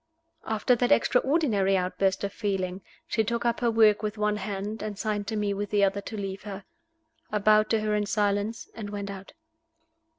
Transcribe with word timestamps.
After 0.47 0.75
that 0.77 0.91
extraordinary 0.91 1.77
outburst 1.77 2.23
of 2.23 2.33
feeling, 2.33 2.81
she 3.05 3.23
took 3.23 3.45
up 3.45 3.59
her 3.59 3.69
work 3.69 4.01
with 4.01 4.17
one 4.17 4.37
hand, 4.37 4.81
and 4.81 4.97
signed 4.97 5.27
to 5.27 5.35
me 5.35 5.53
with 5.53 5.69
the 5.69 5.83
other 5.83 6.01
to 6.01 6.17
leave 6.17 6.41
her. 6.41 6.63
I 7.31 7.37
bowed 7.37 7.69
to 7.69 7.81
her 7.81 7.93
in 7.93 8.07
silence, 8.07 8.67
and 8.73 8.89
went 8.89 9.11
out. 9.11 9.33